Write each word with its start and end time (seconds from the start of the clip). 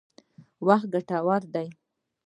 وخت 0.67 0.87
ګټور 0.93 1.41
دی. 1.53 1.67